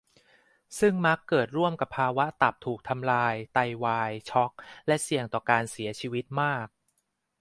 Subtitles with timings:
[0.79, 4.51] ซึ่งมักเกิดร่วมกับภาวะตับถูกทำลาย ไตวาย ช็อก
[4.87, 6.67] และเสี่ยงต่อการเสียชีวิตมาก